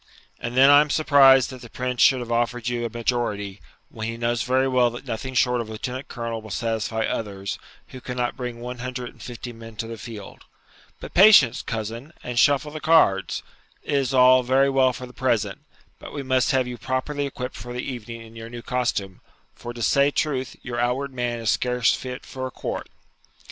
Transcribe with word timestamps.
And 0.39 0.57
then 0.57 0.71
I 0.71 0.81
am 0.81 0.89
surprised 0.89 1.51
that 1.51 1.61
the 1.61 1.69
Prince 1.69 2.01
should 2.01 2.21
have 2.21 2.31
offered 2.31 2.67
you 2.67 2.83
a 2.85 2.89
majority, 2.89 3.61
when 3.89 4.07
he 4.07 4.17
knows 4.17 4.41
very 4.41 4.67
well 4.67 4.89
that 4.89 5.05
nothing 5.05 5.35
short 5.35 5.61
of 5.61 5.69
lieutenant 5.69 6.07
colonel 6.07 6.41
will 6.41 6.49
satisfy 6.49 7.03
others, 7.03 7.59
who 7.89 8.01
cannot 8.01 8.35
bring 8.35 8.59
one 8.59 8.79
hundred 8.79 9.09
and 9.09 9.21
fifty 9.21 9.53
men 9.53 9.75
to 9.75 9.85
the 9.85 9.99
field. 9.99 10.43
"But 10.99 11.13
patience, 11.13 11.61
cousin, 11.61 12.13
and 12.23 12.39
shuffle 12.39 12.71
the 12.71 12.81
cards!" 12.81 13.43
It 13.83 13.93
is 13.93 14.11
all 14.11 14.41
very 14.41 14.71
well 14.71 14.91
for 14.91 15.05
the 15.05 15.13
present, 15.13 15.59
and 16.01 16.11
we 16.11 16.23
must 16.23 16.49
have 16.49 16.65
you 16.67 16.79
properly 16.79 17.27
equipped 17.27 17.55
for 17.55 17.71
the 17.71 17.83
evening 17.83 18.21
in 18.21 18.35
your 18.35 18.49
new 18.49 18.63
costume; 18.63 19.21
for, 19.53 19.71
to 19.71 19.83
say 19.83 20.09
truth, 20.09 20.55
your 20.63 20.79
outward 20.79 21.13
man 21.13 21.37
is 21.37 21.51
scarce 21.51 21.93
fit 21.93 22.25
for 22.25 22.47
a 22.47 22.49
court.' 22.49 22.89